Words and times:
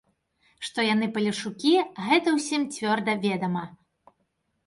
Што 0.67 0.79
яны 0.93 1.09
палешукі, 1.17 1.73
гэта 2.07 2.33
ўсім 2.37 2.65
цвёрда 2.77 3.13
ведама. 3.29 3.63